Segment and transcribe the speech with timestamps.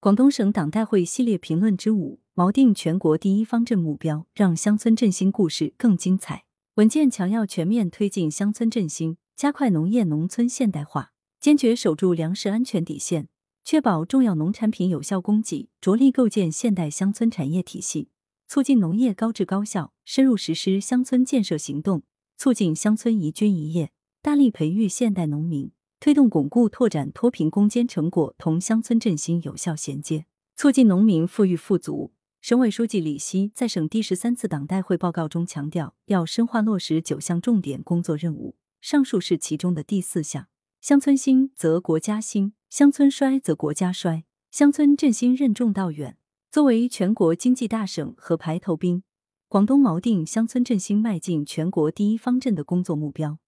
[0.00, 6.44] 广东省党代会系列评论之五：锚定全国第一方阵目标，让乡村振兴故事更精彩。
[6.74, 13.26] 文件强调全面推进乡村振兴，加快农业农村现代化，坚决守住粮食安全底线，
[13.64, 18.10] 确保重要农产品有效供给，着力构建现代乡村产业体系，
[18.46, 22.04] 促进农业高质高效，深入实施乡村建设行动，
[22.36, 23.90] 促进乡村宜居宜业，
[24.22, 25.72] 大力培育现代农民。
[26.00, 32.12] 推动巩固拓展脱贫攻坚成果同乡村振兴有效衔接，促进农民富裕富足。
[32.40, 40.46] 省委书记李希在省第十三次党代会报告中强调，要深化落实九项重点工作任务，上述是其中的第四项。
[40.80, 44.24] 乡村兴则国家兴，乡村衰则国家衰。
[44.52, 46.16] 乡村振兴任重道远。
[46.50, 49.02] 作为全国经济大省和排头兵，
[49.48, 53.38] 广东锚定乡村振兴迈进全国第一方阵的工作目标。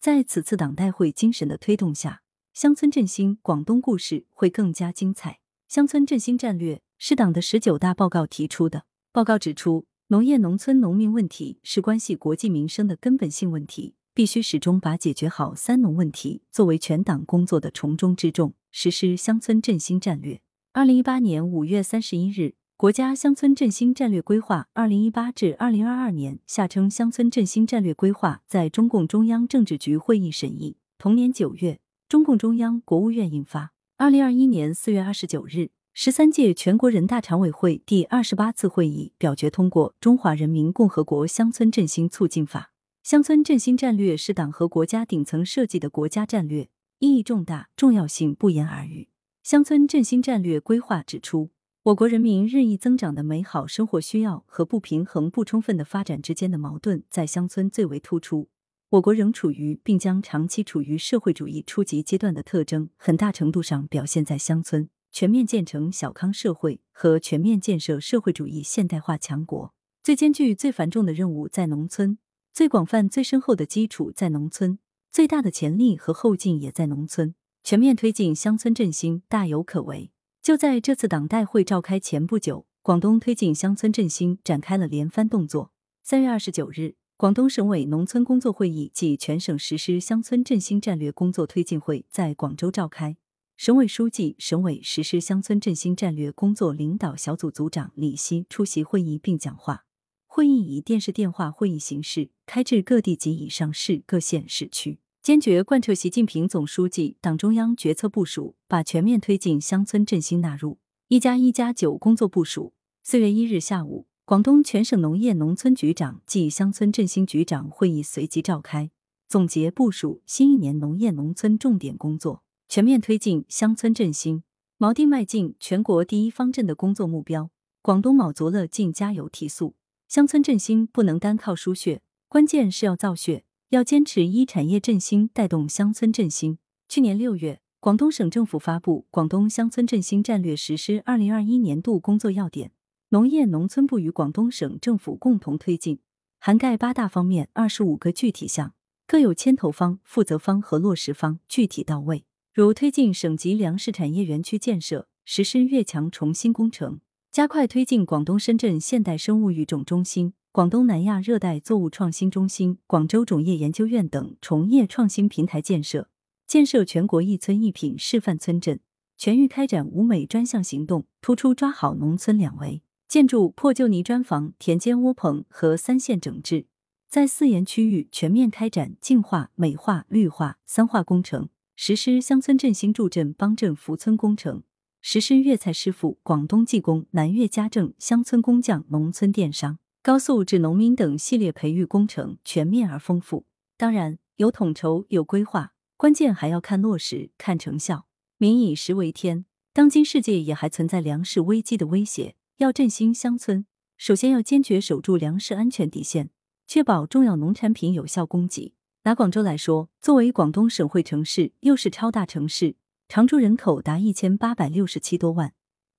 [0.00, 2.22] 在此次党代会精神的推动下，
[2.54, 5.40] 乡村振兴广东故事会更加精彩。
[5.68, 8.86] 乡村振兴战略是党的十九大报告提出的。
[9.12, 20.40] 报告指出，农业农村农民问题是关系国计民生的根本性问题，必须始终把解决好“三农”问题作为全党工作的重中之重，实施乡村振兴战略。
[20.72, 22.54] 二零一八年五月三十一日。
[22.80, 30.78] 国家乡村振兴战略规划（二零一八至二零二二年）下称乡村振兴战略规划在中共中央政治局会议审议。
[30.96, 31.78] 同年九月，
[32.08, 33.72] 中共中央、国务院印发。
[33.98, 42.70] 二零二一年四月二十九日，十三届全国人大常委会第二十八次会议表决通过《中华人民共和国乡村振兴促进法》。
[43.06, 49.10] 乡村振兴战略是党和国家顶层设计的国家战略，意义重大，重要性不言而喻。
[49.42, 51.50] 乡村振兴战略规划指出。
[51.84, 58.50] 我国人民日益增长的美好生活需要和不平衡不充分的发展之间的矛盾，在乡村最为突出。
[58.90, 64.90] 我国仍处于并将长期处于社会主义初级阶段的特征，很大程度上表现在乡村。
[65.10, 69.72] 全面建成小康社会和全面建设社会主义现代化强国，
[70.02, 72.18] 最艰巨、最繁重的任务在农村，
[72.52, 74.78] 最广泛、最深厚的基础在农村，
[75.10, 77.34] 最大的潜力和后劲也在农村。
[77.64, 80.10] 全面推进乡村振兴，大有可为。
[80.42, 85.70] 就在这次党代会召开前不久，广东推进乡村振兴展开了连番动作。
[86.02, 93.18] 三月二十九日，广东省委农村工作会议暨全省实施乡村振兴战略工作推进会在广州召开。
[93.58, 99.84] 省委书记、省委实施乡村振兴战略工作领导小组组长李希出席会议并讲话。
[100.26, 105.00] 会议以电视电话会议形式开至各地及以上市、各县市区。
[105.22, 112.72] 坚决贯彻习近平总书记、党中央决策部署，把全面推进乡村振兴纳入“一加一加九”工作部署。
[113.02, 118.90] 四月一日下午，广东全省农业农村局长暨乡村振兴局长会议随即召开，
[119.28, 124.42] 总结部署新一年农业农村重点工作，全面推进乡村振兴，
[124.78, 127.50] 锚定迈进全国第一方阵的工作目标。
[127.82, 129.74] 广东卯足了劲加油提速，
[130.08, 133.44] 乡村振兴不能单靠输血，关键是要造血。
[133.70, 136.58] 要坚持一产业振兴带动乡村振兴。
[136.88, 142.70] 去年六月，广东省政府发布《广东乡村振兴战略实施二零二一年度工作要点》，
[143.10, 146.00] 农业农村部与广东省政府共同推进，
[146.40, 148.74] 涵盖八大方面、二十五个具体项，
[149.06, 152.24] 各有牵头方、负责方和落实方，具体到位。
[152.52, 160.32] 如推进省级粮食产业园区建设，实施越强重新工程，加快推进广东深圳现代生物育种中心。
[160.52, 166.08] 广东南亚热带作物创新中心、广州种业研究院等虫业创新平台建设，
[166.44, 168.80] 建设全国一村一品示范村镇，
[169.16, 176.66] 全域开展五美专项行动，突出抓好农村两维，建筑破旧泥砖房、田间窝棚和三线整治，
[177.08, 184.64] 在四沿区域全面开展净化、美化、绿化三化工程，实施乡村振兴助镇帮镇扶村工程，
[185.00, 189.78] 实施粤菜师傅、广东技工、南粤家政、乡村工匠、农村电商。
[190.02, 193.44] 高素质农民等系列培育工程全面而丰富，
[193.76, 198.06] 当然有统筹有规划，关键还要看落实、看成效。
[198.38, 199.44] 民以食为天，
[199.74, 203.66] 当今世界也还存在粮食危机的威胁，要振兴乡村，
[203.98, 206.30] 首先要坚决守住粮食安全底线，
[206.66, 208.72] 确保重要农产品有效供给。
[209.02, 212.76] 拿广州来说，作为广东省会城市，又是超大城市，
[213.06, 215.52] 常住人口达一千八百六十七多万，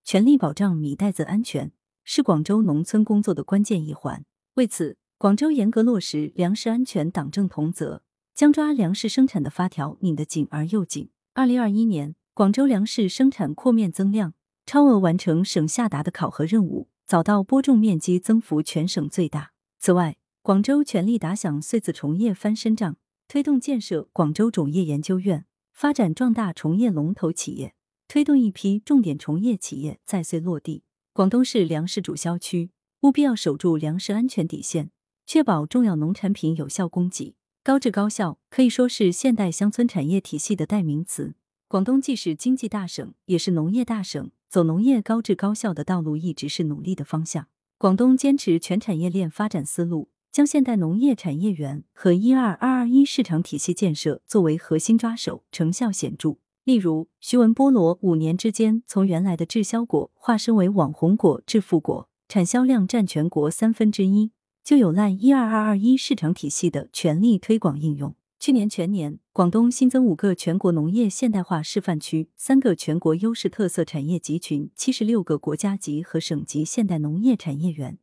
[0.03, 1.71] 全力保障米袋子安全。
[2.03, 4.25] 是广州农村工作的关键一环。
[4.55, 8.03] 为此，广州严格落实粮食安全党政同责，
[8.33, 11.09] 将抓粮食生产的发条拧得紧而又紧。
[11.33, 14.33] 二零二一年，广州粮食生产扩面增量，
[14.65, 19.51] 超额完成省下达的考核任务，早稻播种面积增幅全省最大。
[19.79, 27.75] 此外，广州全力打响穗子重业翻身仗，推动建设广州种业研究院，发展壮大重业龙头企业。
[28.07, 30.83] 推动一批重点重业企业在穗落地。
[31.13, 32.71] 广东是粮食主销区，
[33.01, 34.91] 务必要守住粮食安全底线，
[35.25, 37.35] 确保重要农产品有效供给。
[37.65, 41.35] 高质高效可以说是现代乡村产业体系的代名词。
[41.67, 47.47] 广东既是经济大省，也是农业大省，走农业高质高效的道路一直是努力的方向。
[47.77, 56.37] 广东坚持全产业链发展思路，将现代农业产业园和“一二二二一”市场体系建设作为核心抓手，成效显著。
[56.63, 64.31] 例如，徐闻菠萝五年之间从原来的滞销果化身为网红果、致富果，产销量占全国三分之一，
[64.63, 68.15] 就有赖“一二二二一”市场体系的全力推广应用。
[68.39, 77.97] 去年全年，广东新增五个全国农业现代化示范区，三个全国优势特色产业集群，七十六个国家级和省级现代农业产业园，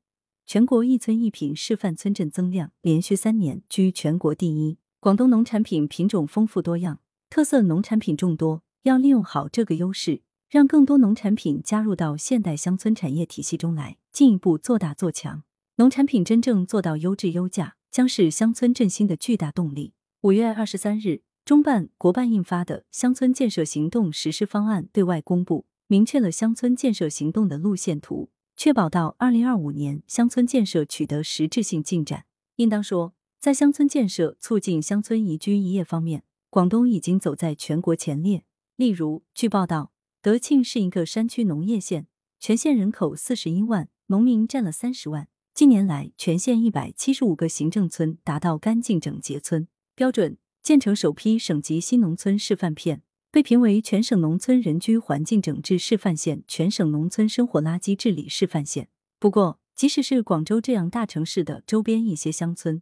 [0.44, 4.78] 全国一村一品示范村镇增量连续三年居全国第一。
[4.98, 6.98] 广东农产品品种丰富多样。
[7.30, 15.42] 特色农产品众多，要利用好这个优势，让更多农产品加入到现代乡村产业体系中来，进一步做大做强。
[15.76, 19.92] 农产品真正做到优质优价，将是乡村振兴的巨大动力。
[20.22, 32.24] 五月二十三日，中办、国办印发的《乡村建设行动实施方案》对外公布，明确了乡村建设行动的路线图，确保到二零二五年乡村建设取得实质性进展。
[32.56, 38.44] 应当说，在乡村建设促进乡村宜居宜业方面，广东已经走在全国前列。
[38.74, 39.92] 例如，据报道，
[40.22, 42.06] 德庆是一个山区农业县，
[42.40, 45.28] 全县人口四十一万，农民占了三十万。
[45.52, 58.88] 近年来，全县一百七十五个行政村达到干净整洁村标准，建成首批省级新农村示范片，被评为全省农村人居环境整治示范县、全省农村生活垃圾治理示范县。
[59.18, 62.80] 不过，即使是广州这样大城市的周边一些乡村，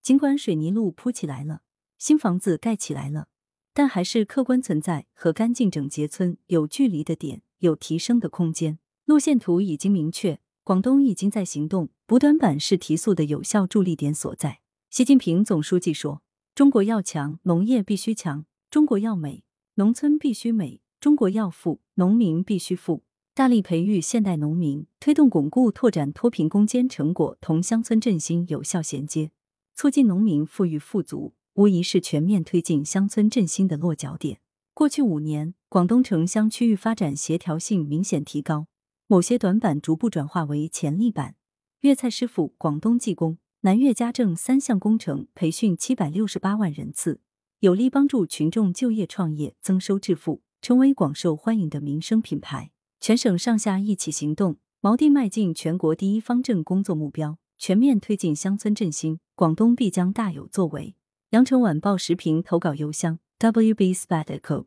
[0.00, 1.62] 尽管水泥路铺起来了。
[2.02, 3.28] 新房子盖起来了，
[3.72, 8.80] 但还是客观存在和干净整洁村有距离的点，有提升的空间。
[9.04, 14.62] 路线图已经明确，广东已经在行动，补短板是提速的有效助力点所在。
[14.90, 16.22] 习近平总书记说
[16.56, 19.44] ：“中国要强，农业必须强；中国要美，
[19.74, 29.30] 农村必须美；中国要富，农民必须富。”大力培育现代农民，推动巩固拓展脱贫攻坚成果同乡村振兴有效衔接，
[29.72, 31.34] 促进农民富裕富足。
[31.54, 34.40] 无疑是全面推进乡村振兴的落脚点。
[34.72, 38.68] 过去五年，广东城乡区域发展协调性明显提高，
[39.06, 41.34] 某些短板逐步转化为潜力板。
[41.80, 47.20] 粤菜师傅、广东技工、南粤家政三项工程培训七百六十八万人次，
[47.60, 52.70] 有力帮助群众就业创业、增收致富，成为广受欢迎的民生品牌。
[52.98, 60.94] 全省上下一起行动，锚定迈进全国第一方阵工作目标，全面推进乡村振兴，广东必将大有作为。
[61.32, 64.66] 羊城晚报时评投稿邮箱：wbspectacom。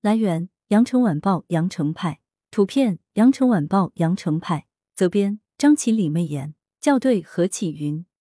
[0.00, 2.20] 来源：羊城晚报羊城派。
[2.52, 4.66] 图片：羊城晚报羊城派。
[4.94, 6.54] 责编：张起李媚妍。
[6.80, 8.06] 校对：何启云。